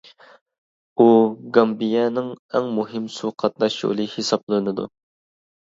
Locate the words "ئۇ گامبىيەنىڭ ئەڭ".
0.97-2.73